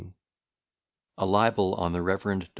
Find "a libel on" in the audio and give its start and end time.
1.19-1.93